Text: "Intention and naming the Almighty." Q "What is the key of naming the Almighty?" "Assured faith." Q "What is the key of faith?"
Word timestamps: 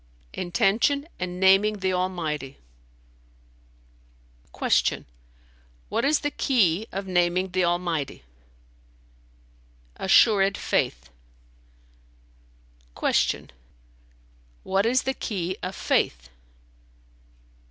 "Intention 0.33 1.07
and 1.19 1.39
naming 1.39 1.77
the 1.77 1.93
Almighty." 1.93 2.57
Q 4.51 5.05
"What 5.89 6.03
is 6.03 6.21
the 6.21 6.31
key 6.31 6.87
of 6.91 7.05
naming 7.05 7.49
the 7.49 7.63
Almighty?" 7.63 8.23
"Assured 9.97 10.57
faith." 10.57 11.11
Q 12.99 13.47
"What 14.63 14.87
is 14.87 15.03
the 15.03 15.13
key 15.13 15.55
of 15.61 15.75
faith?" 15.75 16.31